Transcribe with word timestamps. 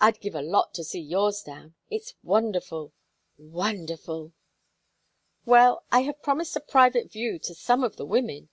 "I'd 0.00 0.20
give 0.20 0.36
a 0.36 0.40
lot 0.40 0.74
to 0.74 0.84
see 0.84 1.00
yours 1.00 1.42
down. 1.42 1.74
It's 1.90 2.14
wonderful 2.22 2.92
wonderful!" 3.36 4.32
"Well, 5.44 5.82
I 5.90 6.02
have 6.02 6.22
promised 6.22 6.54
a 6.54 6.60
private 6.60 7.10
view 7.10 7.40
to 7.40 7.54
some 7.56 7.82
of 7.82 7.96
the 7.96 8.06
women. 8.06 8.50